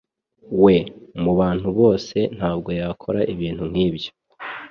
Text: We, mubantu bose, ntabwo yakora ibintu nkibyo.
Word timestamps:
We, 0.63 0.75
mubantu 1.23 1.67
bose, 1.79 2.17
ntabwo 2.37 2.69
yakora 2.79 3.19
ibintu 3.33 3.63
nkibyo. 3.71 4.09